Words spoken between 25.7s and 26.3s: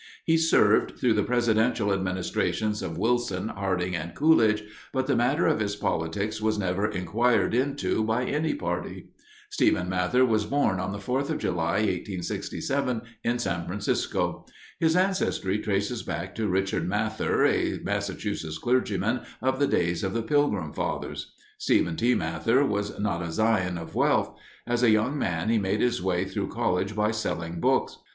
his way